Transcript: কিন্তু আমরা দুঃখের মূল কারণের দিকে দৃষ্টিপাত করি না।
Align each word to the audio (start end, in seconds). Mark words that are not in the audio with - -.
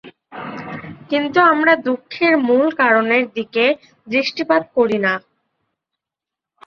কিন্তু 1.09 1.39
আমরা 1.51 1.73
দুঃখের 1.85 2.33
মূল 2.47 2.67
কারণের 2.81 3.23
দিকে 3.35 3.65
দৃষ্টিপাত 4.07 4.63
করি 4.77 4.97
না। 5.05 5.13